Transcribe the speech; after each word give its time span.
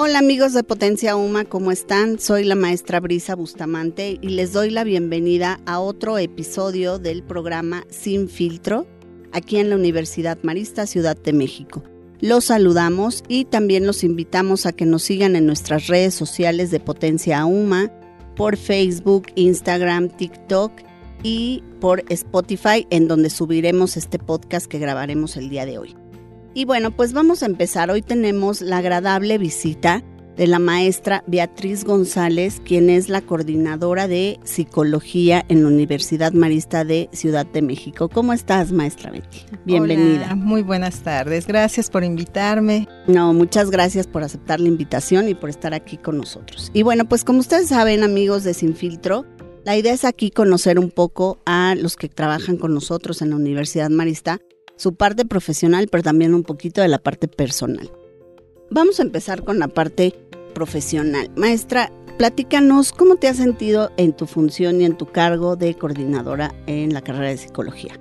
Hola 0.00 0.20
amigos 0.20 0.52
de 0.52 0.62
Potencia 0.62 1.16
Uma, 1.16 1.44
¿cómo 1.44 1.72
están? 1.72 2.20
Soy 2.20 2.44
la 2.44 2.54
maestra 2.54 3.00
Brisa 3.00 3.34
Bustamante 3.34 4.16
y 4.22 4.28
les 4.28 4.52
doy 4.52 4.70
la 4.70 4.84
bienvenida 4.84 5.58
a 5.66 5.80
otro 5.80 6.18
episodio 6.18 7.00
del 7.00 7.24
programa 7.24 7.84
Sin 7.90 8.28
Filtro 8.28 8.86
aquí 9.32 9.56
en 9.56 9.70
la 9.70 9.74
Universidad 9.74 10.38
Marista 10.44 10.86
Ciudad 10.86 11.16
de 11.16 11.32
México. 11.32 11.82
Los 12.20 12.44
saludamos 12.44 13.24
y 13.26 13.46
también 13.46 13.86
los 13.86 14.04
invitamos 14.04 14.66
a 14.66 14.72
que 14.72 14.86
nos 14.86 15.02
sigan 15.02 15.34
en 15.34 15.46
nuestras 15.46 15.88
redes 15.88 16.14
sociales 16.14 16.70
de 16.70 16.78
Potencia 16.78 17.44
Uma, 17.44 17.90
por 18.36 18.56
Facebook, 18.56 19.26
Instagram, 19.34 20.10
TikTok 20.10 20.70
y 21.24 21.64
por 21.80 22.04
Spotify, 22.08 22.86
en 22.90 23.08
donde 23.08 23.30
subiremos 23.30 23.96
este 23.96 24.20
podcast 24.20 24.66
que 24.66 24.78
grabaremos 24.78 25.36
el 25.36 25.48
día 25.48 25.66
de 25.66 25.78
hoy. 25.78 25.96
Y 26.54 26.64
bueno, 26.64 26.90
pues 26.90 27.12
vamos 27.12 27.42
a 27.42 27.46
empezar. 27.46 27.90
Hoy 27.90 28.02
tenemos 28.02 28.60
la 28.60 28.78
agradable 28.78 29.38
visita 29.38 30.02
de 30.38 30.46
la 30.46 30.60
maestra 30.60 31.24
Beatriz 31.26 31.84
González, 31.84 32.62
quien 32.64 32.90
es 32.90 33.08
la 33.08 33.20
coordinadora 33.20 34.06
de 34.06 34.38
psicología 34.44 35.44
en 35.48 35.62
la 35.62 35.68
Universidad 35.68 36.32
Marista 36.32 36.84
de 36.84 37.10
Ciudad 37.12 37.44
de 37.44 37.60
México. 37.60 38.08
¿Cómo 38.08 38.32
estás, 38.32 38.70
maestra 38.70 39.10
Betty? 39.10 39.40
Bienvenida. 39.64 40.26
Hola, 40.26 40.34
muy 40.36 40.62
buenas 40.62 41.02
tardes. 41.02 41.46
Gracias 41.46 41.90
por 41.90 42.04
invitarme. 42.04 42.86
No, 43.08 43.34
muchas 43.34 43.70
gracias 43.70 44.06
por 44.06 44.22
aceptar 44.22 44.60
la 44.60 44.68
invitación 44.68 45.28
y 45.28 45.34
por 45.34 45.50
estar 45.50 45.74
aquí 45.74 45.96
con 45.96 46.18
nosotros. 46.18 46.70
Y 46.72 46.84
bueno, 46.84 47.08
pues 47.08 47.24
como 47.24 47.40
ustedes 47.40 47.68
saben, 47.68 48.04
amigos 48.04 48.44
de 48.44 48.54
Sin 48.54 48.76
Filtro, 48.76 49.26
la 49.64 49.76
idea 49.76 49.92
es 49.92 50.04
aquí 50.04 50.30
conocer 50.30 50.78
un 50.78 50.92
poco 50.92 51.40
a 51.46 51.74
los 51.76 51.96
que 51.96 52.08
trabajan 52.08 52.58
con 52.58 52.72
nosotros 52.72 53.22
en 53.22 53.30
la 53.30 53.36
Universidad 53.36 53.90
Marista 53.90 54.40
su 54.78 54.94
parte 54.94 55.26
profesional, 55.26 55.88
pero 55.90 56.02
también 56.02 56.34
un 56.34 56.44
poquito 56.44 56.80
de 56.80 56.88
la 56.88 56.98
parte 56.98 57.28
personal. 57.28 57.90
Vamos 58.70 59.00
a 59.00 59.02
empezar 59.02 59.44
con 59.44 59.58
la 59.58 59.68
parte 59.68 60.14
profesional. 60.54 61.30
Maestra, 61.36 61.92
platícanos 62.16 62.92
cómo 62.92 63.16
te 63.16 63.28
has 63.28 63.36
sentido 63.36 63.90
en 63.96 64.12
tu 64.12 64.26
función 64.26 64.80
y 64.80 64.84
en 64.84 64.96
tu 64.96 65.06
cargo 65.06 65.56
de 65.56 65.74
coordinadora 65.74 66.54
en 66.66 66.94
la 66.94 67.02
carrera 67.02 67.30
de 67.30 67.38
psicología. 67.38 67.98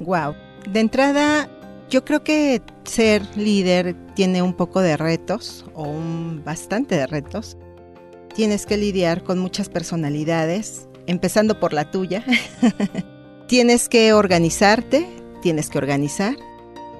Wow. 0.00 0.34
De 0.70 0.80
entrada, 0.80 1.48
yo 1.88 2.04
creo 2.04 2.24
que 2.24 2.60
ser 2.84 3.22
líder 3.36 3.94
tiene 4.14 4.42
un 4.42 4.54
poco 4.54 4.80
de 4.80 4.96
retos, 4.96 5.64
o 5.74 5.84
un 5.84 6.42
bastante 6.44 6.96
de 6.96 7.06
retos. 7.06 7.56
Tienes 8.34 8.66
que 8.66 8.76
lidiar 8.76 9.22
con 9.22 9.38
muchas 9.38 9.68
personalidades, 9.68 10.88
empezando 11.06 11.60
por 11.60 11.72
la 11.72 11.90
tuya. 11.90 12.24
Tienes 13.46 13.88
que 13.88 14.12
organizarte, 14.12 15.06
tienes 15.46 15.70
que 15.70 15.78
organizar 15.78 16.36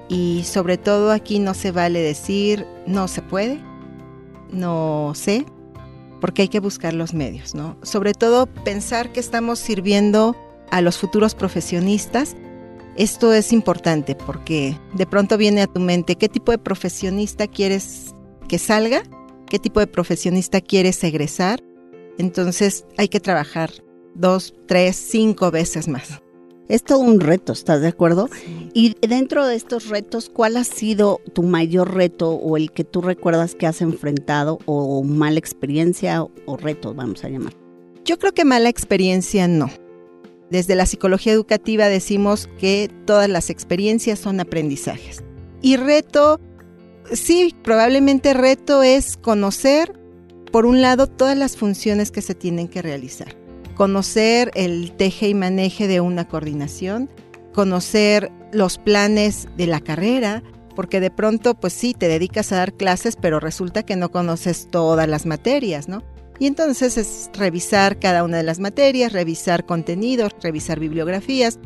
y 0.07 0.43
sobre 0.45 0.77
todo 0.77 1.11
aquí 1.11 1.37
no 1.37 1.53
se 1.53 1.73
vale 1.73 1.99
decir 1.99 2.65
no 2.85 3.09
se 3.09 3.21
puede, 3.21 3.59
no 4.53 5.11
sé, 5.15 5.45
porque 6.21 6.43
hay 6.43 6.47
que 6.47 6.61
buscar 6.61 6.93
los 6.93 7.13
medios, 7.13 7.55
¿no? 7.55 7.75
Sobre 7.83 8.13
todo 8.13 8.45
pensar 8.45 9.11
que 9.11 9.19
estamos 9.19 9.59
sirviendo 9.59 10.33
a 10.71 10.79
los 10.79 10.97
futuros 10.97 11.35
profesionistas. 11.35 12.37
Esto 12.95 13.33
es 13.33 13.51
importante 13.51 14.15
porque 14.15 14.79
de 14.93 15.05
pronto 15.05 15.37
viene 15.37 15.61
a 15.61 15.67
tu 15.67 15.81
mente 15.81 16.15
qué 16.15 16.29
tipo 16.29 16.53
de 16.53 16.59
profesionista 16.59 17.47
quieres 17.47 18.15
que 18.47 18.59
salga, 18.59 19.03
qué 19.49 19.59
tipo 19.59 19.81
de 19.81 19.87
profesionista 19.87 20.61
quieres 20.61 21.03
egresar. 21.03 21.61
Entonces 22.17 22.85
hay 22.97 23.09
que 23.09 23.19
trabajar 23.19 23.71
dos, 24.15 24.53
tres, 24.67 24.95
cinco 24.95 25.51
veces 25.51 25.89
más. 25.89 26.21
Es 26.69 26.83
todo 26.83 26.99
un 26.99 27.21
reto, 27.21 27.53
¿estás 27.53 27.79
de 27.79 27.87
acuerdo? 27.87 28.29
Y 28.73 28.95
dentro 28.99 29.47
de 29.47 29.55
estos 29.55 29.87
retos, 29.87 30.29
¿cuál 30.29 30.57
ha 30.57 30.65
sido 30.65 31.21
tu 31.33 31.43
mayor 31.43 31.95
reto 31.95 32.31
o 32.31 32.57
el 32.57 32.71
que 32.71 32.83
tú 32.83 33.01
recuerdas 33.01 33.55
que 33.55 33.67
has 33.67 33.81
enfrentado 33.81 34.59
o 34.65 35.01
mala 35.03 35.39
experiencia 35.39 36.23
o, 36.23 36.57
reto, 36.57 36.93
vamos 36.93 37.23
a 37.23 37.29
llamar? 37.29 37.53
Yo 38.03 38.19
creo 38.19 38.33
que 38.33 38.43
mala 38.43 38.67
experiencia 38.67 39.47
no. 39.47 39.69
Desde 40.49 40.75
la 40.75 40.85
psicología 40.85 41.31
educativa 41.31 41.87
decimos 41.87 42.49
que 42.59 42.91
todas 43.05 43.29
las 43.29 43.49
experiencias 43.49 44.19
son 44.19 44.41
aprendizajes. 44.41 45.23
Y 45.61 45.77
reto, 45.77 46.41
sí, 47.13 47.55
probablemente 47.63 48.33
reto 48.33 48.83
es 48.83 49.15
conocer, 49.15 49.97
por 50.51 50.65
un 50.65 50.81
lado, 50.81 51.07
todas 51.07 51.37
las 51.37 51.55
funciones 51.55 52.11
que 52.11 52.21
se 52.21 52.35
tienen 52.35 52.67
que 52.67 52.81
realizar 52.81 53.46
conocer 53.77 54.49
el 54.55 54.91
teje 54.91 55.29
y 55.29 55.33
maneje 55.35 55.87
de 55.87 56.01
una 56.01 56.27
coordinación, 56.27 57.11
conocer 57.53 58.31
los 58.51 58.79
planes 58.79 59.47
de 59.55 59.67
la 59.67 59.81
carrera, 59.81 60.41
porque 60.75 60.99
de 60.99 61.11
pronto 61.11 61.53
pues 61.53 61.73
sí, 61.73 61.93
te 61.93 62.07
dedicas 62.07 62.51
a 62.51 62.57
dar 62.57 62.73
clases, 62.73 63.15
pero 63.15 63.39
resulta 63.39 63.83
que 63.83 63.95
no 63.95 64.09
conoces 64.09 64.67
todas 64.71 65.07
las 65.07 65.27
materias, 65.27 65.87
¿no? 65.87 66.01
Y 66.39 66.47
entonces 66.47 66.97
es 66.97 67.29
revisar 67.33 67.99
cada 67.99 68.23
una 68.23 68.37
de 68.37 68.43
las 68.43 68.59
materias, 68.59 69.13
revisar 69.13 69.65
contenidos, 69.65 70.33
revisar 70.41 70.79
bibliografías, 70.79 71.59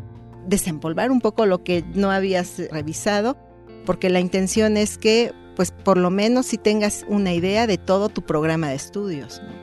desempolvar 0.48 1.12
un 1.12 1.22
poco 1.22 1.46
lo 1.46 1.64
que 1.64 1.86
no 1.94 2.12
habías 2.12 2.58
revisado, 2.72 3.38
porque 3.86 4.10
la 4.10 4.20
intención 4.20 4.76
es 4.76 4.98
que 4.98 5.34
pues 5.56 5.72
por 5.72 5.98
lo 5.98 6.10
menos 6.10 6.48
si 6.48 6.58
tengas 6.58 7.06
una 7.08 7.34
idea 7.34 7.68
de 7.68 7.78
todo 7.78 8.10
tu 8.10 8.22
programa 8.22 8.68
de 8.68 8.76
estudios. 8.76 9.42
¿no? 9.44 9.61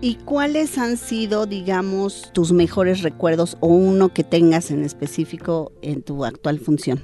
¿Y 0.00 0.14
cuáles 0.14 0.78
han 0.78 0.96
sido, 0.96 1.46
digamos, 1.46 2.30
tus 2.32 2.52
mejores 2.52 3.02
recuerdos 3.02 3.56
o 3.58 3.66
uno 3.66 4.14
que 4.14 4.22
tengas 4.22 4.70
en 4.70 4.84
específico 4.84 5.72
en 5.82 6.02
tu 6.02 6.24
actual 6.24 6.60
función? 6.60 7.02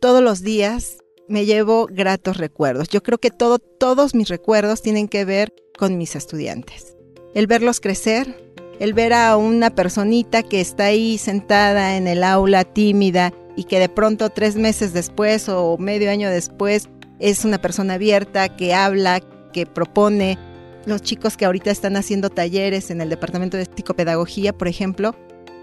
Todos 0.00 0.22
los 0.22 0.42
días 0.42 0.98
me 1.26 1.46
llevo 1.46 1.88
gratos 1.90 2.36
recuerdos. 2.36 2.88
Yo 2.88 3.02
creo 3.02 3.18
que 3.18 3.30
todo, 3.30 3.58
todos 3.58 4.14
mis 4.14 4.28
recuerdos 4.28 4.82
tienen 4.82 5.08
que 5.08 5.24
ver 5.24 5.52
con 5.76 5.98
mis 5.98 6.14
estudiantes. 6.14 6.96
El 7.34 7.48
verlos 7.48 7.80
crecer, 7.80 8.54
el 8.78 8.94
ver 8.94 9.14
a 9.14 9.36
una 9.36 9.74
personita 9.74 10.44
que 10.44 10.60
está 10.60 10.84
ahí 10.86 11.18
sentada 11.18 11.96
en 11.96 12.06
el 12.06 12.22
aula 12.22 12.62
tímida 12.62 13.32
y 13.56 13.64
que 13.64 13.80
de 13.80 13.88
pronto 13.88 14.30
tres 14.30 14.54
meses 14.54 14.92
después 14.92 15.48
o 15.48 15.76
medio 15.76 16.08
año 16.08 16.30
después 16.30 16.88
es 17.18 17.44
una 17.44 17.60
persona 17.60 17.94
abierta 17.94 18.56
que 18.56 18.74
habla, 18.74 19.20
que 19.52 19.66
propone, 19.66 20.38
los 20.86 21.02
chicos 21.02 21.36
que 21.36 21.44
ahorita 21.44 21.70
están 21.70 21.96
haciendo 21.96 22.30
talleres 22.30 22.90
en 22.90 23.00
el 23.00 23.08
departamento 23.08 23.56
de 23.56 23.66
psicopedagogía, 23.66 24.52
por 24.52 24.68
ejemplo, 24.68 25.14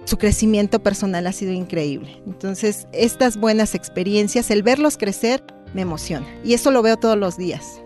su 0.05 0.17
crecimiento 0.17 0.79
personal 0.79 1.27
ha 1.27 1.31
sido 1.31 1.51
increíble. 1.51 2.21
Entonces, 2.25 2.87
estas 2.93 3.37
buenas 3.37 3.75
experiencias, 3.75 4.49
el 4.49 4.63
verlos 4.63 4.97
crecer, 4.97 5.43
me 5.73 5.81
emociona. 5.81 6.25
Y 6.43 6.53
eso 6.53 6.71
lo 6.71 6.81
veo 6.81 6.97
todos 6.97 7.17
los 7.17 7.37
días. 7.37 7.81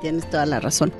Tienes 0.00 0.28
toda 0.30 0.46
la 0.46 0.60
razón. 0.60 0.92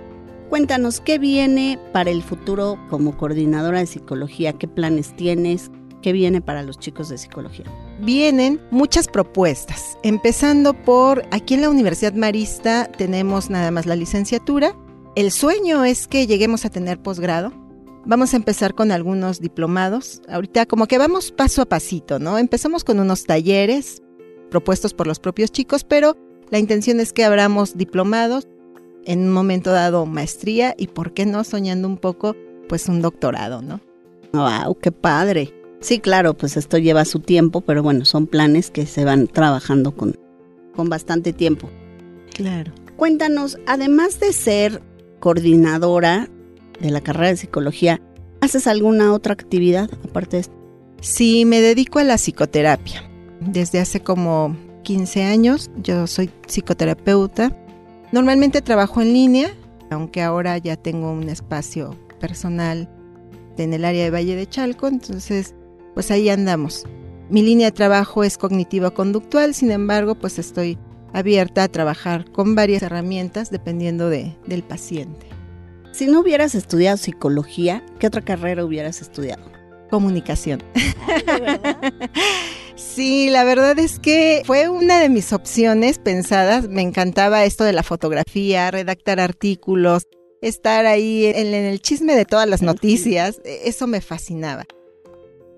Cuéntanos, 0.48 1.00
¿qué 1.00 1.18
viene 1.18 1.78
para 1.92 2.10
el 2.10 2.22
futuro 2.22 2.78
como 2.88 3.16
coordinadora 3.16 3.80
de 3.80 3.86
psicología? 3.86 4.52
¿Qué 4.52 4.68
planes 4.68 5.14
tienes? 5.16 5.70
¿Qué 6.02 6.12
viene 6.12 6.40
para 6.40 6.62
los 6.62 6.78
chicos 6.78 7.08
de 7.08 7.18
psicología? 7.18 7.64
Vienen 8.00 8.60
muchas 8.70 9.08
propuestas, 9.08 9.98
empezando 10.02 10.72
por 10.72 11.24
aquí 11.32 11.54
en 11.54 11.62
la 11.62 11.70
Universidad 11.70 12.14
Marista 12.14 12.90
tenemos 12.96 13.50
nada 13.50 13.70
más 13.70 13.86
la 13.86 13.96
licenciatura 13.96 14.76
el 15.16 15.32
sueño 15.32 15.82
es 15.84 16.06
que 16.06 16.26
lleguemos 16.26 16.64
a 16.66 16.70
tener 16.70 17.00
posgrado. 17.00 17.52
Vamos 18.04 18.34
a 18.34 18.36
empezar 18.36 18.74
con 18.74 18.92
algunos 18.92 19.40
diplomados. 19.40 20.20
Ahorita 20.28 20.66
como 20.66 20.86
que 20.86 20.98
vamos 20.98 21.32
paso 21.32 21.62
a 21.62 21.66
pasito, 21.66 22.18
¿no? 22.18 22.38
Empezamos 22.38 22.84
con 22.84 23.00
unos 23.00 23.24
talleres 23.24 24.02
propuestos 24.50 24.92
por 24.92 25.06
los 25.06 25.18
propios 25.18 25.50
chicos, 25.50 25.84
pero 25.84 26.16
la 26.50 26.58
intención 26.58 27.00
es 27.00 27.14
que 27.14 27.24
abramos 27.24 27.76
diplomados, 27.76 28.46
en 29.06 29.20
un 29.20 29.32
momento 29.32 29.70
dado 29.72 30.04
maestría 30.04 30.74
y, 30.76 30.88
¿por 30.88 31.14
qué 31.14 31.24
no? 31.26 31.44
Soñando 31.44 31.88
un 31.88 31.96
poco, 31.96 32.36
pues 32.68 32.88
un 32.88 33.00
doctorado, 33.00 33.62
¿no? 33.62 33.80
¡Wow! 34.32 34.76
¡Qué 34.80 34.92
padre! 34.92 35.54
Sí, 35.80 35.98
claro, 35.98 36.34
pues 36.34 36.56
esto 36.56 36.76
lleva 36.76 37.04
su 37.04 37.20
tiempo, 37.20 37.62
pero 37.62 37.82
bueno, 37.82 38.04
son 38.04 38.26
planes 38.26 38.70
que 38.70 38.84
se 38.84 39.04
van 39.04 39.28
trabajando 39.28 39.94
con, 39.94 40.16
con 40.74 40.88
bastante 40.88 41.32
tiempo. 41.32 41.70
Claro. 42.34 42.72
Cuéntanos, 42.96 43.58
además 43.66 44.20
de 44.20 44.32
ser 44.32 44.82
coordinadora 45.20 46.28
de 46.80 46.90
la 46.90 47.00
carrera 47.00 47.28
de 47.28 47.36
psicología, 47.36 48.00
¿haces 48.40 48.66
alguna 48.66 49.12
otra 49.12 49.32
actividad 49.32 49.90
aparte 50.04 50.36
de 50.36 50.40
esto? 50.42 50.54
Sí, 51.00 51.44
me 51.44 51.60
dedico 51.60 51.98
a 51.98 52.04
la 52.04 52.16
psicoterapia. 52.16 53.02
Desde 53.40 53.80
hace 53.80 54.00
como 54.00 54.56
15 54.82 55.24
años 55.24 55.70
yo 55.82 56.06
soy 56.06 56.30
psicoterapeuta. 56.46 57.56
Normalmente 58.12 58.62
trabajo 58.62 59.00
en 59.02 59.12
línea, 59.12 59.50
aunque 59.90 60.22
ahora 60.22 60.58
ya 60.58 60.76
tengo 60.76 61.10
un 61.12 61.28
espacio 61.28 61.96
personal 62.20 62.88
en 63.58 63.72
el 63.72 63.84
área 63.84 64.04
de 64.04 64.10
Valle 64.10 64.36
de 64.36 64.48
Chalco, 64.48 64.86
entonces 64.88 65.54
pues 65.94 66.10
ahí 66.10 66.28
andamos. 66.28 66.84
Mi 67.28 67.42
línea 67.42 67.68
de 67.68 67.72
trabajo 67.72 68.22
es 68.22 68.38
cognitivo-conductual, 68.38 69.54
sin 69.54 69.72
embargo, 69.72 70.14
pues 70.14 70.38
estoy 70.38 70.78
abierta 71.16 71.64
a 71.64 71.68
trabajar 71.68 72.30
con 72.32 72.54
varias 72.54 72.82
herramientas 72.82 73.50
dependiendo 73.50 74.08
de, 74.08 74.36
del 74.46 74.62
paciente. 74.62 75.26
Si 75.92 76.06
no 76.06 76.20
hubieras 76.20 76.54
estudiado 76.54 76.96
psicología, 76.96 77.82
¿qué 77.98 78.06
otra 78.06 78.22
carrera 78.22 78.64
hubieras 78.64 79.00
estudiado? 79.00 79.50
Comunicación. 79.90 80.62
Sí, 82.76 83.30
la 83.30 83.44
verdad 83.44 83.78
es 83.78 83.98
que 83.98 84.42
fue 84.44 84.68
una 84.68 85.00
de 85.00 85.08
mis 85.08 85.32
opciones 85.32 85.98
pensadas. 85.98 86.68
Me 86.68 86.82
encantaba 86.82 87.44
esto 87.44 87.64
de 87.64 87.72
la 87.72 87.82
fotografía, 87.82 88.70
redactar 88.70 89.18
artículos, 89.18 90.06
estar 90.42 90.84
ahí 90.84 91.24
en, 91.24 91.54
el 91.54 91.80
chisme 91.80 92.14
de 92.14 92.26
todas 92.26 92.46
las 92.46 92.60
noticias. 92.60 93.40
E, 93.44 93.62
eso 93.64 93.86
me 93.86 94.02
fascinaba. 94.02 94.66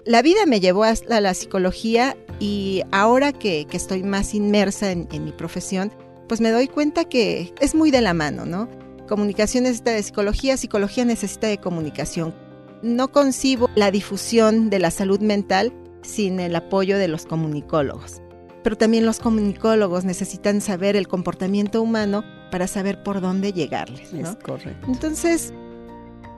La 0.09 0.23
vida 0.23 0.47
me 0.47 0.59
llevó 0.59 0.85
a 0.85 0.95
la, 1.21 1.35
psicología 1.35 2.17
y 2.41 2.81
ahora 2.93 3.31
que, 3.31 3.67
estoy 3.71 4.03
más 4.03 4.33
inmersa 4.33 4.91
en, 4.91 5.07
en 5.13 5.27
mi 5.27 5.33
profesión, 5.33 5.93
pues 6.27 6.41
me 6.41 6.51
doy 6.51 6.67
cuenta 6.67 7.05
que 7.05 7.53
es 7.61 7.75
muy 7.75 7.91
de 7.91 8.01
la 8.01 8.15
mano, 8.15 8.47
¿no? 8.47 8.71
Comunicación 9.07 9.65
necesita 9.65 9.91
de 9.91 10.03
psicología, 10.03 10.57
psicología 10.57 11.05
necesita 11.05 11.49
de 11.49 11.59
comunicación. 11.59 12.35
No 12.81 13.13
concibo 13.13 13.69
la 13.75 13.91
difusión 13.91 14.71
de 14.71 14.79
la 14.79 14.91
salud 14.91 15.21
mental 15.21 15.75
sin 16.01 16.41
el 16.41 16.57
apoyo 16.57 16.97
de 16.97 17.09
los 17.09 17.27
comunicólogos. 17.27 18.23
Pero 18.65 18.79
también 18.79 19.05
los 19.05 19.19
comunicólogos 19.19 20.07
necesitan 20.07 20.63
saber 20.63 20.97
el 20.97 21.07
comportamiento 21.07 21.83
humano 21.83 22.25
para 22.51 22.67
saber 22.67 23.03
por 23.03 23.21
dónde 23.21 23.53
llegarles. 23.53 24.15
Es 24.15 24.37
correcto. 24.37 24.87
Entonces, 24.91 25.53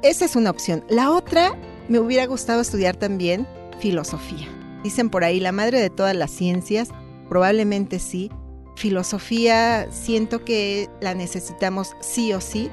esa 0.03 0.25
es 0.25 0.35
una 0.35 0.51
opción. 0.51 0.85
La 0.89 1.13
otra, 1.13 1.57
me 1.89 2.01
hubiera 2.01 2.27
gustado 2.27 2.63
estudiar 2.63 2.97
también 2.97 3.47
filosofía. 3.81 4.49
Dicen 4.83 5.11
por 5.11 5.25
ahí, 5.25 5.41
la 5.41 5.53
madre 5.53 5.81
de 5.81 5.91
todas 5.91 6.17
las 6.17 6.31
ciencias, 6.31 6.91
probablemente 7.29 7.99
sí. 7.99 8.31
Filosofía 8.77 9.89
siento 9.91 10.45
que 10.45 10.89
la 11.01 11.15
necesitamos 11.15 11.95
sí 12.01 12.33
o 12.33 12.41
sí 12.41 12.71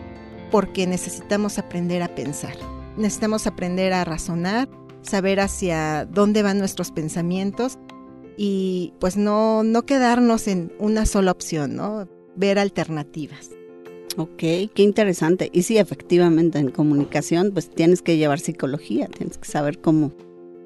porque 0.51 0.88
necesitamos 0.88 1.57
aprender 1.57 2.01
a 2.01 2.13
pensar. 2.15 2.56
Necesitamos 2.95 3.45
aprender 3.45 3.94
a 3.94 4.06
razonar, 4.06 4.69
saber 5.01 5.39
hacia 5.39 6.06
dónde 6.06 6.44
van 6.44 6.59
nuestros 6.59 6.92
pensamientos 6.92 7.77
y 8.38 8.94
pues 9.00 9.18
no, 9.18 9.63
no 9.63 9.86
quedarnos 9.86 10.48
en 10.48 10.71
una 10.80 11.06
sola 11.06 11.31
opción, 11.31 11.75
¿no? 11.75 12.07
Ver 12.36 12.59
alternativas. 12.59 13.51
Ok, 14.15 14.38
qué 14.38 14.71
interesante. 14.77 15.50
Y 15.54 15.63
sí, 15.63 15.77
efectivamente, 15.77 16.57
en 16.57 16.71
comunicación, 16.71 17.51
pues 17.51 17.69
tienes 17.69 18.01
que 18.01 18.18
llevar 18.18 18.39
psicología, 18.39 19.07
tienes 19.07 19.38
que 19.38 19.48
saber 19.48 19.80
cómo, 19.80 20.12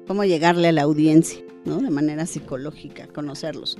cómo 0.06 0.24
llegarle 0.24 0.68
a 0.68 0.72
la 0.72 0.82
audiencia, 0.82 1.42
¿no? 1.64 1.78
De 1.78 1.90
manera 1.90 2.26
psicológica, 2.26 3.06
conocerlos. 3.08 3.78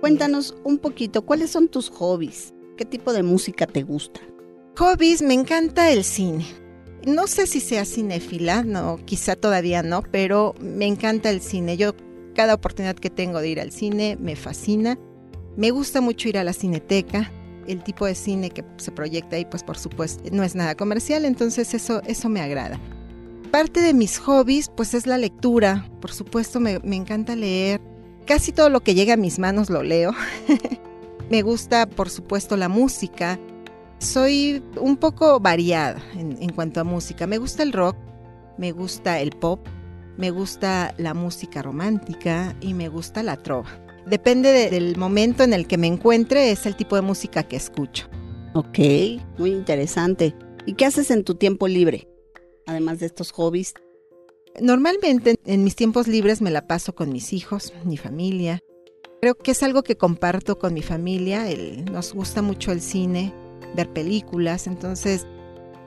Cuéntanos 0.00 0.56
un 0.64 0.78
poquito, 0.78 1.22
¿cuáles 1.22 1.50
son 1.50 1.68
tus 1.68 1.90
hobbies? 1.90 2.54
¿Qué 2.76 2.84
tipo 2.84 3.12
de 3.12 3.22
música 3.22 3.66
te 3.66 3.82
gusta? 3.82 4.20
Hobbies, 4.78 5.20
me 5.20 5.34
encanta 5.34 5.90
el 5.90 6.04
cine. 6.04 6.46
No 7.06 7.26
sé 7.26 7.46
si 7.46 7.60
sea 7.60 7.84
cinéfila, 7.84 8.62
no, 8.62 8.98
quizá 9.04 9.36
todavía 9.36 9.82
no, 9.82 10.02
pero 10.02 10.54
me 10.60 10.86
encanta 10.86 11.30
el 11.30 11.40
cine. 11.40 11.76
Yo 11.76 11.94
cada 12.34 12.54
oportunidad 12.54 12.96
que 12.96 13.10
tengo 13.10 13.40
de 13.40 13.48
ir 13.48 13.60
al 13.60 13.72
cine 13.72 14.16
me 14.20 14.36
fascina. 14.36 14.98
Me 15.56 15.70
gusta 15.70 16.00
mucho 16.00 16.28
ir 16.28 16.38
a 16.38 16.44
la 16.44 16.52
cineteca. 16.52 17.30
El 17.66 17.82
tipo 17.82 18.06
de 18.06 18.14
cine 18.14 18.50
que 18.50 18.64
se 18.78 18.90
proyecta 18.90 19.36
ahí, 19.36 19.44
pues 19.44 19.62
por 19.62 19.76
supuesto, 19.76 20.22
no 20.32 20.42
es 20.42 20.54
nada 20.54 20.74
comercial, 20.74 21.24
entonces 21.24 21.74
eso, 21.74 22.02
eso 22.06 22.28
me 22.28 22.40
agrada. 22.40 22.80
Parte 23.50 23.80
de 23.80 23.94
mis 23.94 24.18
hobbies, 24.18 24.70
pues 24.76 24.94
es 24.94 25.06
la 25.06 25.18
lectura. 25.18 25.88
Por 26.00 26.12
supuesto, 26.12 26.60
me, 26.60 26.80
encanta 26.84 27.34
leer. 27.34 27.80
Casi 28.26 28.52
todo 28.52 28.70
lo 28.70 28.80
que 28.80 28.94
llega 28.94 29.14
a 29.14 29.16
mis 29.16 29.40
manos 29.40 29.70
lo 29.70 29.82
leo. 29.82 30.12
me 31.30 31.42
gusta, 31.42 31.86
por 31.86 32.10
supuesto, 32.10 32.56
la 32.56 32.68
música 32.68 33.40
soy 33.98 34.62
un 34.80 34.96
poco 34.96 35.40
variada 35.40 36.00
en, 36.14 36.52
cuanto 36.52 36.80
a 36.80 36.84
música. 36.84 37.26
Me 37.26 37.38
gusta 37.38 37.62
el 37.64 37.72
rock, 37.72 37.96
me 38.56 38.70
gusta 38.70 39.20
el 39.20 39.30
pop, 39.30 39.66
me 40.16 40.30
gusta 40.30 40.94
la 40.96 41.12
música 41.12 41.60
romántica 41.60 42.56
y 42.60 42.74
me 42.74 42.88
gusta 42.88 43.22
la 43.22 43.36
trova. 43.36 43.68
Depende 44.06 44.70
del 44.70 44.96
momento 44.96 45.42
en 45.42 45.52
el 45.52 45.66
que 45.66 45.76
me 45.76 45.86
encuentre, 45.86 46.50
es 46.50 46.66
el 46.66 46.76
tipo 46.76 46.96
de 46.96 47.02
música 47.02 47.42
que 47.42 47.56
escucho. 47.56 48.08
Ok, 48.54 48.78
muy 49.38 49.50
interesante. 49.50 50.34
¿Y 50.66 50.74
qué 50.74 50.86
haces 50.86 51.10
en 51.10 51.24
tu 51.24 51.34
tiempo 51.34 51.68
libre, 51.68 52.09
además 52.66 53.00
de 53.00 53.06
estos 53.06 53.32
hobbies? 53.32 53.74
Normalmente 54.60 55.36
en 55.44 55.64
mis 55.64 55.76
tiempos 55.76 56.08
libres 56.08 56.42
me 56.42 56.50
la 56.50 56.66
paso 56.66 56.94
con 56.94 57.12
mis 57.12 57.32
hijos, 57.32 57.72
mi 57.84 57.96
familia. 57.96 58.60
Creo 59.20 59.34
que 59.34 59.50
es 59.52 59.62
algo 59.62 59.82
que 59.82 59.96
comparto 59.96 60.58
con 60.58 60.74
mi 60.74 60.82
familia. 60.82 61.44
nos 61.90 62.14
gusta 62.14 62.42
mucho 62.42 62.72
el 62.72 62.80
cine, 62.80 63.32
ver 63.76 63.92
películas. 63.92 64.66
Entonces, 64.66 65.26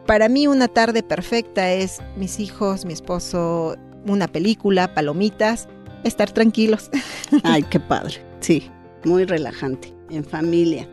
para 0.05 0.29
mí 0.29 0.47
una 0.47 0.67
tarde 0.67 1.03
perfecta 1.03 1.71
es 1.71 1.99
mis 2.15 2.39
hijos, 2.39 2.85
mi 2.85 2.93
esposo, 2.93 3.75
una 4.05 4.27
película, 4.27 4.93
palomitas, 4.93 5.67
estar 6.03 6.31
tranquilos. 6.31 6.89
Ay, 7.43 7.63
qué 7.63 7.79
padre. 7.79 8.15
Sí, 8.39 8.69
muy 9.03 9.25
relajante, 9.25 9.93
en 10.09 10.23
familia. 10.23 10.87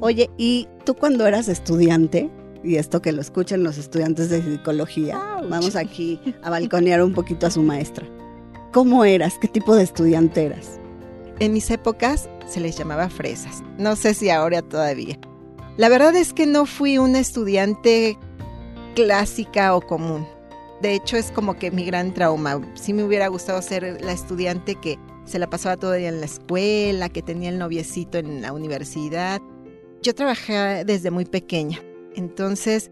Oye, 0.00 0.30
¿y 0.36 0.68
tú 0.84 0.94
cuando 0.94 1.26
eras 1.26 1.48
estudiante? 1.48 2.30
Y 2.64 2.76
esto 2.76 3.00
que 3.00 3.12
lo 3.12 3.20
escuchen 3.20 3.62
los 3.62 3.78
estudiantes 3.78 4.30
de 4.30 4.42
psicología, 4.42 5.18
vamos 5.48 5.76
aquí 5.76 6.20
a 6.42 6.50
balconear 6.50 7.02
un 7.02 7.12
poquito 7.12 7.46
a 7.46 7.50
su 7.50 7.62
maestra. 7.62 8.06
¿Cómo 8.72 9.04
eras? 9.04 9.38
¿Qué 9.40 9.48
tipo 9.48 9.74
de 9.74 9.84
estudiante 9.84 10.44
eras? 10.44 10.78
En 11.38 11.52
mis 11.52 11.70
épocas 11.70 12.28
se 12.46 12.60
les 12.60 12.76
llamaba 12.76 13.08
fresas. 13.08 13.62
No 13.78 13.96
sé 13.96 14.14
si 14.14 14.28
ahora 14.28 14.62
todavía. 14.62 15.18
La 15.76 15.88
verdad 15.88 16.16
es 16.16 16.32
que 16.32 16.46
no 16.46 16.66
fui 16.66 16.98
una 16.98 17.20
estudiante 17.20 18.18
clásica 18.94 19.76
o 19.76 19.80
común. 19.80 20.26
De 20.82 20.94
hecho, 20.94 21.16
es 21.16 21.30
como 21.30 21.56
que 21.56 21.70
mi 21.70 21.84
gran 21.84 22.12
trauma. 22.12 22.60
Sí 22.74 22.92
me 22.92 23.04
hubiera 23.04 23.28
gustado 23.28 23.62
ser 23.62 24.00
la 24.02 24.12
estudiante 24.12 24.74
que 24.74 24.98
se 25.24 25.38
la 25.38 25.48
pasaba 25.48 25.76
todo 25.76 25.94
el 25.94 26.00
día 26.00 26.08
en 26.08 26.20
la 26.20 26.26
escuela, 26.26 27.08
que 27.08 27.22
tenía 27.22 27.50
el 27.50 27.58
noviecito 27.58 28.18
en 28.18 28.42
la 28.42 28.52
universidad. 28.52 29.40
Yo 30.02 30.14
trabajé 30.14 30.84
desde 30.84 31.10
muy 31.10 31.24
pequeña. 31.24 31.80
Entonces, 32.18 32.90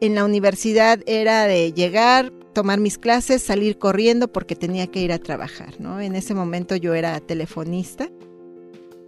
en 0.00 0.14
la 0.14 0.24
universidad 0.24 1.00
era 1.06 1.44
de 1.44 1.72
llegar, 1.72 2.32
tomar 2.54 2.80
mis 2.80 2.96
clases, 2.96 3.42
salir 3.42 3.78
corriendo 3.78 4.32
porque 4.32 4.56
tenía 4.56 4.86
que 4.86 5.00
ir 5.00 5.12
a 5.12 5.18
trabajar, 5.18 5.80
¿no? 5.80 6.00
En 6.00 6.14
ese 6.16 6.34
momento 6.34 6.76
yo 6.76 6.94
era 6.94 7.20
telefonista 7.20 8.08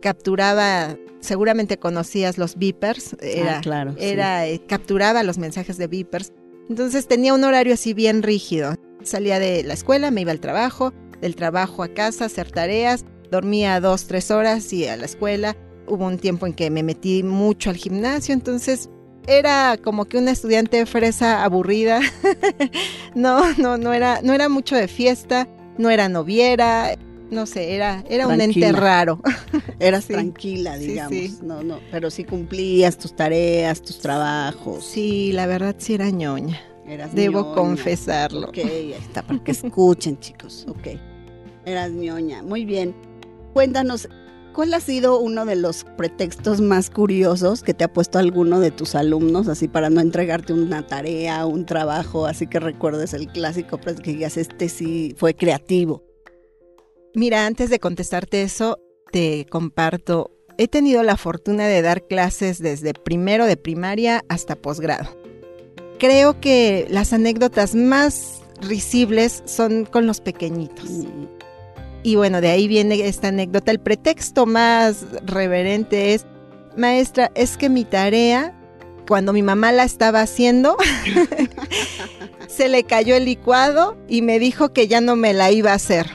capturaba, 0.00 0.96
seguramente 1.20 1.78
conocías 1.78 2.38
los 2.38 2.56
beepers, 2.56 3.16
era, 3.20 3.58
ah, 3.58 3.60
claro, 3.60 3.94
era 3.98 4.46
eh, 4.46 4.60
capturaba 4.66 5.22
los 5.22 5.38
mensajes 5.38 5.76
de 5.76 5.86
beepers. 5.86 6.32
Entonces 6.68 7.06
tenía 7.06 7.34
un 7.34 7.44
horario 7.44 7.74
así 7.74 7.94
bien 7.94 8.22
rígido. 8.22 8.74
Salía 9.02 9.38
de 9.38 9.62
la 9.62 9.74
escuela, 9.74 10.10
me 10.10 10.22
iba 10.22 10.32
al 10.32 10.40
trabajo, 10.40 10.92
del 11.20 11.36
trabajo 11.36 11.82
a 11.82 11.88
casa, 11.88 12.26
hacer 12.26 12.50
tareas, 12.50 13.04
dormía 13.30 13.80
dos, 13.80 14.06
tres 14.06 14.30
horas 14.30 14.72
y 14.72 14.86
a 14.86 14.96
la 14.96 15.04
escuela. 15.04 15.56
Hubo 15.86 16.06
un 16.06 16.18
tiempo 16.18 16.46
en 16.46 16.54
que 16.54 16.70
me 16.70 16.82
metí 16.82 17.22
mucho 17.22 17.70
al 17.70 17.76
gimnasio, 17.76 18.32
entonces 18.34 18.88
era 19.26 19.76
como 19.82 20.04
que 20.04 20.18
una 20.18 20.30
estudiante 20.30 20.84
fresa 20.86 21.44
aburrida. 21.44 22.00
no, 23.14 23.52
no, 23.54 23.78
no 23.78 23.92
era, 23.92 24.20
no 24.22 24.32
era 24.32 24.48
mucho 24.48 24.76
de 24.76 24.88
fiesta, 24.88 25.48
no 25.78 25.90
era 25.90 26.08
noviera, 26.08 26.96
no 27.30 27.46
sé, 27.46 27.74
era, 27.74 28.04
era 28.08 28.26
un 28.26 28.40
ente 28.40 28.72
raro. 28.72 29.20
Eras 29.78 30.06
tranquila, 30.06 30.76
digamos. 30.76 31.42
No, 31.42 31.62
no, 31.62 31.80
pero 31.90 32.10
sí 32.10 32.24
cumplías 32.24 32.98
tus 32.98 33.14
tareas, 33.14 33.80
tus 33.82 33.98
trabajos. 33.98 34.84
Sí, 34.84 35.32
la 35.32 35.46
verdad 35.46 35.76
sí 35.78 35.94
era 35.94 36.10
ñoña. 36.10 36.60
Eras 36.86 37.14
Debo 37.14 37.54
confesarlo. 37.54 38.48
Ok, 38.48 38.58
ahí 38.58 38.92
está, 38.92 39.22
para 39.22 39.38
que 39.44 39.52
escuchen, 39.52 40.18
chicos. 40.18 40.66
Ok. 40.68 40.88
Eras 41.64 41.92
ñoña. 41.92 42.42
Muy 42.42 42.64
bien. 42.64 42.94
Cuéntanos, 43.52 44.08
¿cuál 44.52 44.74
ha 44.74 44.80
sido 44.80 45.18
uno 45.18 45.44
de 45.44 45.56
los 45.56 45.84
pretextos 45.96 46.60
más 46.60 46.90
curiosos 46.90 47.62
que 47.62 47.74
te 47.74 47.84
ha 47.84 47.92
puesto 47.92 48.18
alguno 48.18 48.60
de 48.60 48.70
tus 48.70 48.94
alumnos, 48.94 49.48
así 49.48 49.68
para 49.68 49.90
no 49.90 50.00
entregarte 50.00 50.52
una 50.52 50.86
tarea, 50.86 51.46
un 51.46 51.66
trabajo, 51.66 52.26
así 52.26 52.46
que 52.46 52.60
recuerdes 52.60 53.14
el 53.14 53.28
clásico, 53.28 53.78
pues 53.78 54.00
que 54.00 54.12
digas, 54.12 54.36
este 54.36 54.68
sí 54.68 55.14
fue 55.16 55.34
creativo? 55.34 56.04
Mira, 57.14 57.46
antes 57.46 57.70
de 57.70 57.80
contestarte 57.80 58.42
eso, 58.42 58.78
te 59.10 59.46
comparto. 59.50 60.30
He 60.58 60.68
tenido 60.68 61.02
la 61.02 61.16
fortuna 61.16 61.66
de 61.66 61.82
dar 61.82 62.06
clases 62.06 62.60
desde 62.60 62.94
primero 62.94 63.46
de 63.46 63.56
primaria 63.56 64.22
hasta 64.28 64.56
posgrado. 64.56 65.10
Creo 65.98 66.40
que 66.40 66.86
las 66.88 67.12
anécdotas 67.12 67.74
más 67.74 68.42
risibles 68.60 69.42
son 69.46 69.84
con 69.86 70.06
los 70.06 70.20
pequeñitos. 70.20 70.88
Mm. 70.90 71.39
Y 72.02 72.16
bueno, 72.16 72.40
de 72.40 72.48
ahí 72.48 72.66
viene 72.66 73.06
esta 73.06 73.28
anécdota. 73.28 73.70
El 73.70 73.80
pretexto 73.80 74.46
más 74.46 75.04
reverente 75.24 76.14
es, 76.14 76.26
maestra, 76.76 77.30
es 77.34 77.56
que 77.56 77.68
mi 77.68 77.84
tarea, 77.84 78.54
cuando 79.06 79.32
mi 79.32 79.42
mamá 79.42 79.72
la 79.72 79.84
estaba 79.84 80.22
haciendo, 80.22 80.76
se 82.48 82.68
le 82.68 82.84
cayó 82.84 83.16
el 83.16 83.26
licuado 83.26 83.96
y 84.08 84.22
me 84.22 84.38
dijo 84.38 84.72
que 84.72 84.88
ya 84.88 85.00
no 85.00 85.16
me 85.16 85.34
la 85.34 85.50
iba 85.50 85.72
a 85.72 85.74
hacer. 85.74 86.06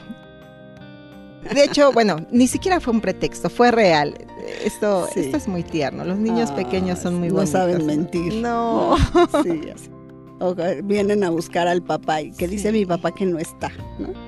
De 1.54 1.62
hecho, 1.62 1.92
bueno, 1.92 2.26
ni 2.32 2.48
siquiera 2.48 2.80
fue 2.80 2.92
un 2.92 3.00
pretexto, 3.00 3.48
fue 3.48 3.70
real. 3.70 4.16
Esto, 4.64 5.08
esto 5.14 5.36
es 5.36 5.46
muy 5.46 5.62
tierno. 5.62 6.04
Los 6.04 6.18
niños 6.18 6.50
ah, 6.52 6.56
pequeños 6.56 6.98
son 6.98 7.20
muy 7.20 7.30
buenos. 7.30 7.52
No 7.52 7.58
saben 7.58 7.86
mentir. 7.86 8.34
No. 8.34 8.96
sí, 9.44 9.60
O 10.40 10.56
vienen 10.82 11.22
a 11.22 11.30
buscar 11.30 11.68
al 11.68 11.82
papá 11.82 12.22
y 12.22 12.32
que 12.32 12.48
dice 12.48 12.72
mi 12.72 12.84
papá 12.84 13.12
que 13.12 13.26
no 13.26 13.38
está, 13.38 13.70
¿no? 13.98 14.25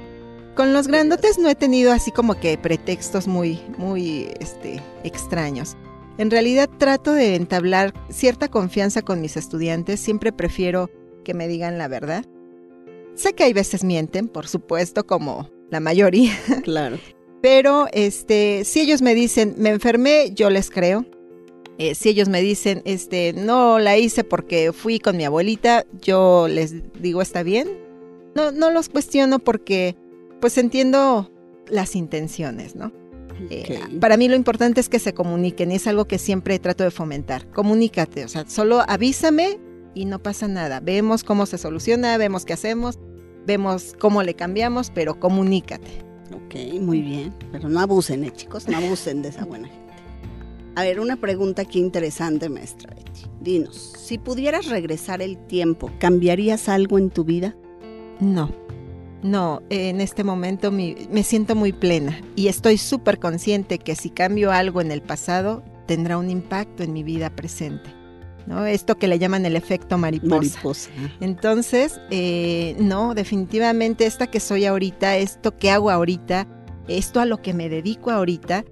Con 0.58 0.72
los 0.72 0.88
grandotes 0.88 1.38
no 1.38 1.48
he 1.48 1.54
tenido 1.54 1.92
así 1.92 2.10
como 2.10 2.34
que 2.34 2.58
pretextos 2.58 3.28
muy, 3.28 3.60
muy 3.76 4.28
este, 4.40 4.82
extraños. 5.04 5.76
En 6.18 6.32
realidad 6.32 6.68
trato 6.78 7.12
de 7.12 7.36
entablar 7.36 7.94
cierta 8.10 8.48
confianza 8.48 9.02
con 9.02 9.20
mis 9.20 9.36
estudiantes, 9.36 10.00
siempre 10.00 10.32
prefiero 10.32 10.90
que 11.24 11.32
me 11.32 11.46
digan 11.46 11.78
la 11.78 11.86
verdad. 11.86 12.24
Sé 13.14 13.34
que 13.34 13.44
hay 13.44 13.52
veces 13.52 13.84
mienten, 13.84 14.26
por 14.26 14.48
supuesto, 14.48 15.06
como 15.06 15.48
la 15.70 15.78
mayoría. 15.78 16.32
Claro. 16.64 16.98
Pero 17.40 17.86
este, 17.92 18.64
si 18.64 18.80
ellos 18.80 19.00
me 19.00 19.14
dicen, 19.14 19.54
me 19.58 19.68
enfermé, 19.68 20.32
yo 20.34 20.50
les 20.50 20.70
creo. 20.70 21.06
Eh, 21.78 21.94
si 21.94 22.08
ellos 22.08 22.28
me 22.28 22.42
dicen, 22.42 22.82
este, 22.84 23.32
no 23.32 23.78
la 23.78 23.96
hice 23.96 24.24
porque 24.24 24.72
fui 24.72 24.98
con 24.98 25.16
mi 25.16 25.24
abuelita, 25.24 25.86
yo 26.02 26.48
les 26.48 26.74
digo, 27.00 27.22
está 27.22 27.44
bien. 27.44 27.68
No, 28.34 28.50
no 28.50 28.72
los 28.72 28.88
cuestiono 28.88 29.38
porque 29.38 29.94
pues 30.40 30.58
entiendo 30.58 31.30
las 31.68 31.96
intenciones, 31.96 32.76
¿no? 32.76 32.92
Eh, 33.50 33.78
para 34.00 34.16
mí 34.16 34.28
lo 34.28 34.34
importante 34.34 34.80
es 34.80 34.88
que 34.88 34.98
se 34.98 35.14
comuniquen 35.14 35.70
y 35.70 35.76
es 35.76 35.86
algo 35.86 36.06
que 36.06 36.18
siempre 36.18 36.58
trato 36.58 36.84
de 36.84 36.90
fomentar. 36.90 37.48
Comunícate, 37.50 38.24
o 38.24 38.28
sea, 38.28 38.44
solo 38.48 38.82
avísame 38.88 39.60
y 39.94 40.04
no 40.04 40.18
pasa 40.20 40.48
nada. 40.48 40.80
Vemos 40.80 41.24
cómo 41.24 41.46
se 41.46 41.58
soluciona, 41.58 42.16
vemos 42.18 42.44
qué 42.44 42.54
hacemos, 42.54 42.98
vemos 43.46 43.94
cómo 43.98 44.22
le 44.22 44.34
cambiamos, 44.34 44.90
pero 44.90 45.20
comunícate. 45.20 46.04
Ok, 46.34 46.80
muy 46.80 47.00
bien. 47.00 47.34
Pero 47.52 47.68
no 47.68 47.80
abusen, 47.80 48.24
¿eh, 48.24 48.32
chicos? 48.32 48.68
No 48.68 48.76
abusen 48.76 49.22
de 49.22 49.28
esa 49.28 49.44
buena 49.44 49.68
gente. 49.68 49.88
A 50.74 50.82
ver, 50.82 51.00
una 51.00 51.16
pregunta 51.16 51.62
aquí 51.62 51.80
interesante, 51.80 52.48
maestra 52.48 52.94
Betty. 52.94 53.22
Dinos, 53.40 53.94
si 53.98 54.18
pudieras 54.18 54.66
regresar 54.66 55.22
el 55.22 55.36
tiempo, 55.46 55.90
¿cambiarías 55.98 56.68
algo 56.68 56.98
en 56.98 57.10
tu 57.10 57.24
vida? 57.24 57.56
No. 58.20 58.67
No, 59.22 59.62
en 59.70 60.00
este 60.00 60.22
momento 60.22 60.70
me 60.70 61.22
siento 61.24 61.56
muy 61.56 61.72
plena 61.72 62.20
y 62.36 62.48
estoy 62.48 62.78
súper 62.78 63.18
consciente 63.18 63.78
que 63.78 63.96
si 63.96 64.10
cambio 64.10 64.52
algo 64.52 64.80
en 64.80 64.92
el 64.92 65.02
pasado, 65.02 65.64
tendrá 65.86 66.18
un 66.18 66.30
impacto 66.30 66.84
en 66.84 66.92
mi 66.92 67.02
vida 67.02 67.30
presente. 67.30 67.98
¿no? 68.48 68.64
Esto 68.64 68.96
que 68.96 69.08
le 69.08 69.18
llaman 69.18 69.44
el 69.44 69.56
efecto 69.56 69.98
mariposa. 69.98 70.90
Entonces, 71.20 72.00
eh, 72.10 72.74
no, 72.78 73.14
definitivamente 73.14 74.06
esta 74.06 74.26
que 74.26 74.40
soy 74.40 74.64
ahorita, 74.64 75.16
esto 75.16 75.56
que 75.56 75.70
hago 75.70 75.90
ahorita, 75.90 76.48
esto 76.88 77.20
a 77.20 77.26
lo 77.26 77.42
que 77.42 77.52
me 77.52 77.68
dedico 77.68 78.10
ahorita, 78.10 78.64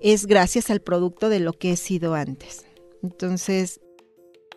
es 0.00 0.26
gracias 0.26 0.70
al 0.70 0.80
producto 0.80 1.28
de 1.28 1.40
lo 1.40 1.52
que 1.52 1.72
he 1.72 1.76
sido 1.76 2.14
antes. 2.14 2.64
Entonces, 3.02 3.80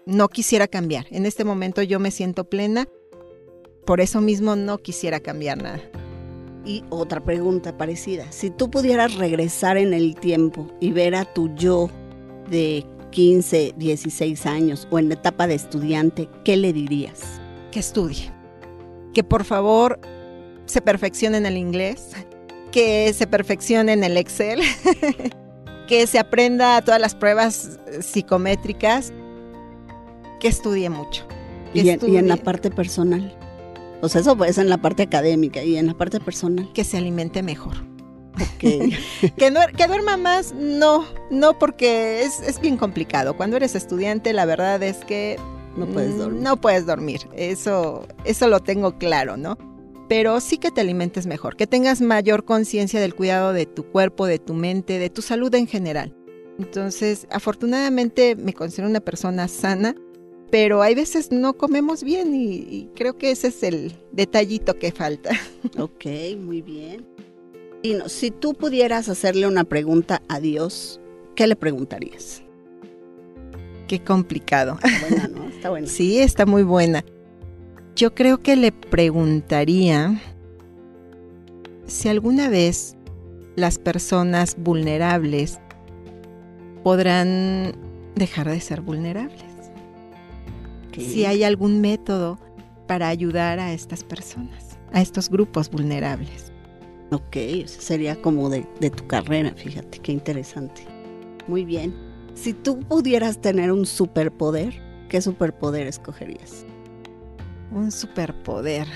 no 0.06 0.30
quisiera 0.30 0.68
cambiar. 0.68 1.06
En 1.10 1.26
este 1.26 1.44
momento 1.44 1.82
yo 1.82 2.00
me 2.00 2.12
siento 2.12 2.50
plena 2.50 2.88
por 3.86 4.02
eso 4.02 4.22
mismo 4.22 4.56
no 4.56 4.78
quisiera 4.78 5.20
cambiar 5.20 5.62
nada. 5.62 5.82
Y 6.66 6.84
otra 6.90 7.24
pregunta 7.24 7.78
parecida. 7.78 8.32
Si 8.32 8.52
tú 8.52 8.70
pudieras 8.70 9.16
regresar 9.16 9.78
en 9.78 9.94
el 9.94 10.16
tiempo 10.16 10.68
y 10.80 10.92
ver 10.92 11.16
a 11.16 11.26
tu 11.26 11.54
yo 11.56 11.90
de 12.50 12.86
15, 13.12 13.74
16 13.78 14.46
años 14.46 14.88
o 14.92 15.00
en 15.00 15.10
la 15.10 15.16
etapa 15.16 15.48
de 15.48 15.56
estudiante, 15.56 16.30
¿qué 16.46 16.58
le 16.58 16.72
dirías? 16.72 17.22
Que 17.72 17.80
estudie. 17.80 18.32
Que 19.14 19.24
por 19.24 19.44
favor 19.44 20.00
se 20.66 20.82
perfeccione 20.82 21.38
en 21.38 21.48
el 21.48 21.58
inglés. 21.58 22.12
Que 22.72 23.12
se 23.14 23.26
perfeccione 23.26 23.94
en 23.94 24.04
el 24.04 24.16
Excel. 24.16 24.62
que 25.88 26.06
se 26.06 26.20
aprenda 26.20 26.82
todas 26.84 27.02
las 27.02 27.16
pruebas 27.16 27.80
psicométricas. 28.02 29.12
Que 30.40 30.48
estudie 30.48 30.90
mucho. 30.90 31.26
y 31.74 31.90
en 31.90 32.28
la 32.28 32.38
parte 32.38 32.70
personal. 32.70 33.36
O 34.02 34.10
sea, 34.10 34.22
eso 34.22 34.44
es 34.46 34.58
en 34.58 34.70
la 34.70 34.80
parte 34.80 35.04
académica 35.04 35.64
y 35.64 35.78
en 35.78 35.88
la 35.88 35.94
parte 35.94 36.20
personal. 36.20 36.72
Que 36.74 36.84
se 36.84 36.98
alimente 36.98 37.44
mejor. 37.44 37.76
Okay. 38.56 38.98
que, 39.38 39.54
que 39.78 39.88
duerma 39.88 40.18
más, 40.18 40.54
no, 40.54 41.06
no, 41.30 41.60
porque 41.60 42.24
es, 42.24 42.40
es, 42.42 42.60
bien 42.60 42.78
complicado. 42.78 43.36
Cuando 43.36 43.58
eres 43.58 43.76
estudiante, 43.76 44.34
la 44.34 44.46
verdad 44.46 44.82
es 44.82 44.98
que 45.06 45.38
no 45.76 45.86
puedes 45.86 46.18
dormir. 46.18 46.42
No 46.42 46.60
puedes 46.60 46.86
dormir. 46.86 47.22
Eso, 47.36 48.08
eso 48.26 48.48
lo 48.48 48.60
tengo 48.60 48.98
claro, 48.98 49.38
¿no? 49.38 49.58
Pero 50.10 50.40
sí 50.42 50.58
que 50.58 50.72
te 50.72 50.82
alimentes 50.82 51.26
mejor, 51.26 51.56
que 51.56 51.68
tengas 51.68 52.02
mayor 52.02 52.44
conciencia 52.44 53.00
del 53.00 53.16
cuidado 53.16 53.54
de 53.54 53.66
tu 53.66 53.84
cuerpo, 53.84 54.26
de 54.26 54.40
tu 54.40 54.54
mente, 54.54 55.00
de 55.00 55.10
tu 55.10 55.22
salud 55.22 55.54
en 55.56 55.68
general. 55.68 56.16
Entonces, 56.60 57.28
afortunadamente 57.32 58.36
me 58.36 58.54
considero 58.54 58.90
una 58.90 59.00
persona 59.00 59.48
sana, 59.48 59.96
pero 60.52 60.82
hay 60.82 60.94
veces 60.94 61.32
no 61.32 61.54
comemos 61.54 62.04
bien 62.04 62.36
y, 62.36 62.90
creo 62.94 63.18
que 63.18 63.32
ese 63.32 63.48
es 63.48 63.64
el 63.64 63.94
detallito 64.12 64.78
que 64.78 64.92
falta. 64.92 65.32
Ok, 65.80 66.06
muy 66.38 66.62
bien. 66.62 67.08
Y 67.82 67.98
si 68.08 68.30
tú 68.30 68.54
pudieras 68.54 69.10
hacerle 69.10 69.48
una 69.48 69.64
pregunta 69.64 70.22
a 70.28 70.40
Dios, 70.40 71.00
¿qué 71.36 71.48
le 71.48 71.56
preguntarías? 71.56 72.44
Qué 73.88 74.04
complicado. 74.04 74.78
Buena, 75.02 75.28
¿no? 75.30 75.48
Está 75.62 75.70
buena. 75.70 75.88
sí, 75.88 76.20
está 76.20 76.46
muy 76.46 76.64
buena. 76.64 77.06
Yo 77.96 78.14
creo 78.14 78.42
que 78.42 78.56
le 78.56 78.72
preguntaría 78.72 80.22
si 81.86 82.10
alguna 82.10 82.50
vez 82.50 82.96
las 83.56 83.78
personas 83.80 84.56
vulnerables 84.58 85.60
podrán 86.84 87.74
dejar 88.16 88.50
de 88.50 88.60
ser 88.60 88.82
vulnerables 88.82 89.51
si 90.98 91.26
hay 91.26 91.44
algún 91.44 91.82
método 91.82 92.38
para 92.88 93.08
ayudar 93.08 93.60
a 93.60 93.74
estas 93.74 94.04
personas, 94.04 94.78
a 94.92 95.02
estos 95.02 95.30
grupos 95.30 95.70
vulnerables. 95.70 96.52
Ok, 97.12 97.36
eso 97.36 97.82
sería 97.82 98.22
como 98.22 98.50
de, 98.50 98.64
tu 98.90 99.06
carrera, 99.08 99.52
fíjate, 99.56 100.00
qué 100.00 100.12
interesante. 100.12 100.84
Muy 101.48 101.66
bien. 101.66 101.94
Si 102.36 102.54
tú 102.54 102.80
pudieras 102.80 103.40
tener 103.42 103.72
un 103.72 103.86
superpoder, 103.86 104.82
¿qué 105.10 105.22
superpoder 105.22 105.88
escogerías? 105.88 106.66
Un 107.72 107.92
superpoder. 107.92 108.88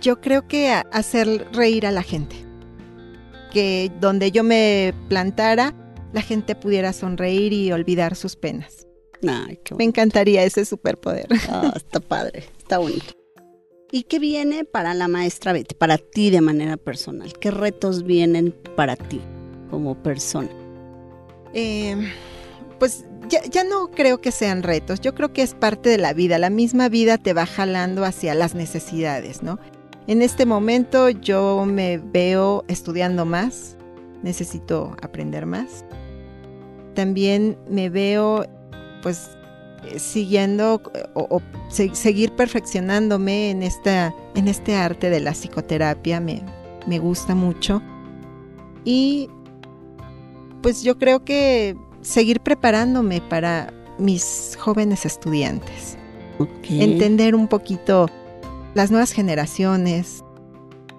Yo 0.00 0.20
creo 0.20 0.48
que 0.48 0.70
hacer 0.70 1.46
reír 1.52 1.86
a 1.86 1.90
la 1.92 2.02
gente. 2.02 2.36
Que 3.52 3.92
donde 4.00 4.30
yo 4.30 4.42
me 4.42 4.94
plantara, 5.08 5.74
la 6.12 6.22
gente 6.22 6.54
pudiera 6.54 6.94
sonreír 6.94 7.52
y 7.52 7.72
olvidar 7.72 8.16
sus 8.16 8.36
penas. 8.36 8.85
Me 9.76 9.84
encantaría 9.84 10.44
ese 10.44 10.64
superpoder. 10.64 11.26
Ah, 11.48 11.72
está 11.74 12.00
padre, 12.00 12.44
está 12.58 12.78
bonito. 12.78 13.14
¿Y 13.92 14.02
qué 14.04 14.18
viene 14.18 14.64
para 14.64 14.94
la 14.94 15.06
maestra 15.08 15.52
Betty, 15.52 15.74
para 15.74 15.98
ti 15.98 16.30
de 16.30 16.40
manera 16.40 16.76
personal? 16.76 17.32
¿Qué 17.38 17.50
retos 17.50 18.02
vienen 18.02 18.54
para 18.74 18.96
ti 18.96 19.20
como 19.70 20.02
persona? 20.02 20.50
Em, 21.54 22.08
pues 22.78 23.04
ya, 23.28 23.42
ya, 23.44 23.64
no 23.64 23.90
creo 23.90 24.20
que 24.20 24.32
sean 24.32 24.62
retos, 24.62 25.00
yo 25.00 25.14
creo 25.14 25.32
que 25.32 25.42
es 25.42 25.54
parte 25.54 25.88
de 25.88 25.98
la 25.98 26.12
vida, 26.12 26.38
la 26.38 26.50
misma 26.50 26.88
vida 26.88 27.16
te 27.16 27.32
va 27.32 27.46
jalando 27.46 28.04
hacia 28.04 28.34
las 28.34 28.54
necesidades, 28.54 29.42
¿no? 29.42 29.58
En 30.06 30.22
este 30.22 30.46
momento 30.46 31.08
yo 31.08 31.64
me 31.66 31.98
veo 31.98 32.64
estudiando 32.68 33.24
más, 33.24 33.76
necesito 34.22 34.96
aprender 35.02 35.46
más. 35.46 35.84
También 36.94 37.58
me 37.68 37.90
veo 37.90 38.46
pues 39.02 39.30
eh, 39.84 39.98
siguiendo 39.98 40.82
o, 41.14 41.42
seguir 41.68 42.32
perfeccionándome 42.32 43.50
en 43.50 43.62
esta 43.62 44.14
en 44.34 44.48
este 44.48 44.74
arte 44.76 45.10
de 45.10 45.20
la 45.20 45.32
psicoterapia 45.32 46.20
me, 46.20 46.42
me 46.86 46.98
gusta 46.98 47.34
mucho. 47.34 47.82
Y 48.84 49.28
pues 50.62 50.82
yo 50.82 50.98
creo 50.98 51.24
que 51.24 51.76
seguir 52.00 52.40
preparándome 52.40 53.20
para 53.20 53.72
mis 53.98 54.56
jóvenes 54.60 55.04
estudiantes. 55.04 55.96
Entender 56.68 57.34
un 57.34 57.48
poquito 57.48 58.10
las 58.74 58.90
nuevas 58.90 59.12
generaciones 59.12 60.22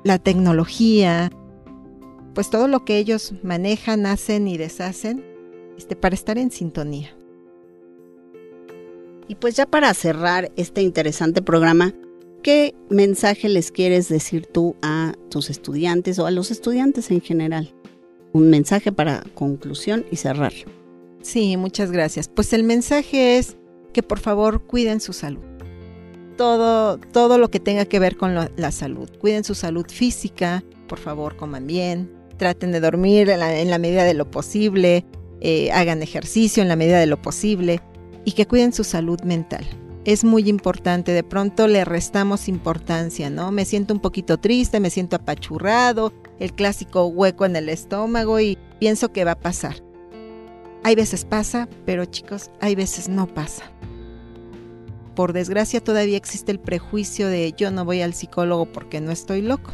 la 0.04 0.20
tecnología 0.20 1.30
pues 2.34 2.50
todo 2.50 2.68
lo 2.68 2.86
que 2.86 2.98
ellos 2.98 3.34
manejan 3.44 4.06
hacen 4.06 4.48
y 4.48 4.58
deshacen 4.58 5.24
este 5.77 5.96
para 5.96 6.16
estar 6.16 6.38
en 6.38 6.50
sintonía 6.50 7.16
y 9.27 9.36
pues 9.36 9.55
ya 9.55 9.65
para 9.65 9.93
cerrar 9.93 10.51
este 10.55 10.81
interesante 10.81 11.41
programa, 11.41 11.93
¿qué 12.43 12.75
mensaje 12.89 13.50
les 13.50 13.72
quieres 13.72 14.10
decir 14.10 14.46
tú 14.46 14.75
a 14.81 15.13
tus 15.29 15.50
estudiantes 15.50 16.19
o 16.19 16.25
a 16.25 16.31
los 16.31 16.51
estudiantes 16.51 17.12
en 17.12 17.22
general? 17.22 17.74
Un 18.34 18.50
mensaje 18.50 18.91
para 18.91 19.24
conclusión 19.34 20.05
y 20.12 20.17
cerrar. 20.17 20.53
Sí, 21.22 21.57
muchas 21.57 21.91
gracias. 21.91 22.29
Pues 22.29 22.53
el 22.53 22.63
mensaje 22.63 23.38
es 23.38 23.57
que 23.93 24.03
por 24.03 24.19
favor 24.19 24.63
cuiden 24.63 25.01
su 25.01 25.13
salud. 25.13 25.43
Todo, 26.38 26.98
todo 26.98 27.38
lo 27.38 27.50
que 27.50 27.60
tenga 27.60 27.86
que 27.86 28.00
ver 28.00 28.15
con 28.15 28.36
la 28.36 28.72
salud. 28.72 29.10
Cuiden 29.19 29.43
su 29.43 29.55
salud 29.55 29.88
física, 29.89 30.63
por 30.88 31.00
favor 31.00 31.36
coman 31.36 31.65
bien, 31.65 32.12
traten 32.38 32.72
de 32.72 32.79
dormir 32.79 33.29
en 33.29 33.69
la, 33.69 33.79
medida 33.79 34.03
de 34.03 34.13
lo 34.13 34.29
posible, 34.29 35.03
eh, 35.41 35.72
hagan 35.72 36.03
ejercicio 36.03 36.62
en 36.62 36.69
la 36.69 36.75
medida 36.75 37.00
de 37.00 37.07
lo 37.07 37.22
posible 37.22 37.81
y 38.27 38.34
que 38.34 38.46
cuiden 38.46 38.74
su 38.74 38.84
salud 38.84 39.22
mental. 39.22 39.65
es 40.03 40.25
muy 40.25 40.50
importante. 40.50 41.13
De 41.13 41.24
pronto 41.24 41.65
le 41.67 41.86
restamos 41.86 42.50
importancia, 42.50 43.29
¿no? 43.29 43.51
Me 43.51 43.63
siento 43.63 43.93
un 43.93 44.01
poquito 44.01 44.38
triste, 44.38 44.81
me 44.81 44.89
siento 44.89 45.15
apachurrado, 45.15 46.12
el 46.39 46.53
clásico 46.53 47.05
hueco 47.05 47.46
en 47.46 47.55
el 47.55 47.69
estómago 47.69 48.39
y 48.41 48.57
pienso 48.79 49.13
que 49.13 49.24
va 49.24 49.31
a 49.31 49.39
pasar. 49.39 49.81
Hay 50.84 50.96
veces 50.96 51.24
pasa, 51.24 51.69
pero 51.86 52.03
chicos, 52.03 52.51
hay 52.60 52.75
veces 52.75 53.07
no 53.07 53.27
pasa. 53.27 53.63
Por 55.15 55.31
desgracia 55.31 55.81
todavía 55.81 56.17
existe 56.17 56.51
el 56.51 56.60
prejuicio 56.60 57.29
de 57.29 57.53
yo 57.57 57.72
no 57.72 57.86
voy 57.86 58.01
al 58.01 58.13
psicólogo 58.13 58.65
porque 58.65 59.00
no 59.00 59.12
estoy 59.12 59.41
loco. 59.41 59.72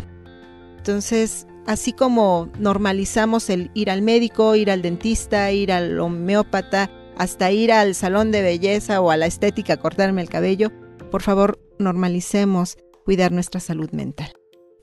Entonces, 0.78 1.48
así 1.66 1.92
como 1.92 2.50
normalizamos 2.60 3.50
el 3.50 3.72
ir 3.74 3.90
al 3.90 4.04
médico, 4.04 4.56
ir 4.56 4.70
al 4.70 4.84
dentista, 4.84 5.52
ir 5.52 5.72
al 5.72 6.00
homeópata, 6.00 6.92
hasta 7.18 7.52
ir 7.52 7.72
al 7.72 7.96
salón 7.96 8.32
de 8.32 8.42
belleza 8.42 9.02
o 9.02 9.12
a 9.12 9.18
la 9.18 9.26
estética 9.26 9.74
a 9.74 9.78
cortarme 9.78 10.22
el 10.22 10.30
cabello, 10.30 10.72
por 11.12 11.22
favor 11.22 11.60
normalicemos 11.80 12.78
cuidar 13.06 13.32
nuestra 13.32 13.60
salud 13.60 13.92
mental. 13.92 14.32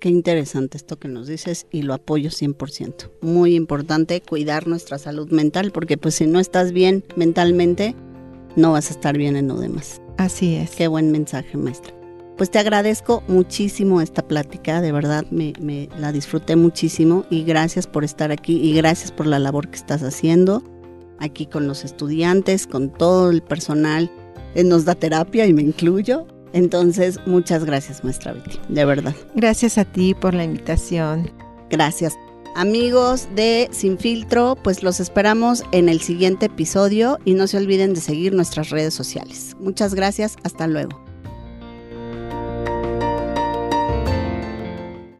Qué 0.00 0.08
interesante 0.08 0.78
esto 0.78 0.98
que 0.98 1.08
nos 1.08 1.26
dices 1.26 1.66
y 1.70 1.82
lo 1.82 1.92
apoyo 1.92 2.30
100%. 2.30 3.10
Muy 3.20 3.54
importante 3.54 4.22
cuidar 4.22 4.66
nuestra 4.66 4.98
salud 4.98 5.30
mental 5.30 5.72
porque 5.72 5.98
pues 5.98 6.14
si 6.14 6.26
no 6.26 6.40
estás 6.40 6.72
bien 6.72 7.04
mentalmente, 7.16 7.94
no 8.56 8.72
vas 8.72 8.90
a 8.90 8.94
estar 8.94 9.18
bien 9.18 9.36
en 9.36 9.48
lo 9.48 9.58
demás. 9.58 10.00
Así 10.16 10.56
es. 10.56 10.70
Qué 10.70 10.88
buen 10.88 11.12
mensaje, 11.12 11.58
maestra. 11.58 11.94
Pues 12.38 12.50
te 12.50 12.58
agradezco 12.58 13.22
muchísimo 13.28 14.00
esta 14.00 14.26
plática, 14.26 14.80
de 14.80 14.92
verdad 14.92 15.26
me, 15.30 15.52
me 15.60 15.90
la 15.98 16.10
disfruté 16.10 16.56
muchísimo 16.56 17.26
y 17.28 17.44
gracias 17.44 17.86
por 17.86 18.02
estar 18.02 18.32
aquí 18.32 18.56
y 18.56 18.72
gracias 18.72 19.12
por 19.12 19.26
la 19.26 19.38
labor 19.38 19.68
que 19.68 19.76
estás 19.76 20.02
haciendo 20.02 20.62
aquí 21.20 21.46
con 21.46 21.68
los 21.68 21.84
estudiantes, 21.84 22.66
con 22.66 22.90
todo 22.90 23.30
el 23.30 23.42
personal. 23.42 24.10
que 24.54 24.64
nos 24.64 24.84
da 24.84 24.96
terapia 24.96 25.46
y 25.46 25.52
me 25.52 25.62
incluyo. 25.62 26.26
Entonces, 26.52 27.18
muchas 27.26 27.64
gracias, 27.64 28.02
maestra 28.02 28.32
Betty, 28.32 28.58
de 28.68 28.84
verdad. 28.84 29.14
Gracias 29.36 29.78
a 29.78 29.84
ti 29.84 30.14
por 30.14 30.34
la 30.34 30.42
invitación. 30.42 31.30
Gracias. 31.70 32.16
Amigos 32.56 33.28
de 33.36 33.68
Sin 33.70 33.96
Filtro, 33.96 34.56
pues 34.62 34.82
los 34.82 34.98
esperamos 34.98 35.62
en 35.70 35.88
el 35.88 36.00
siguiente 36.00 36.46
episodio 36.46 37.18
y 37.24 37.34
no 37.34 37.46
se 37.46 37.58
olviden 37.58 37.94
de 37.94 38.00
seguir 38.00 38.34
nuestras 38.34 38.70
redes 38.70 38.92
sociales. 38.92 39.56
Muchas 39.60 39.94
gracias, 39.94 40.36
hasta 40.42 40.66
luego. 40.66 41.09